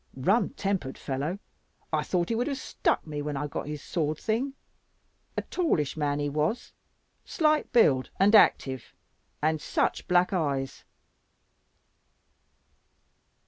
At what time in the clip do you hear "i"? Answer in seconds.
1.93-2.01, 3.37-3.45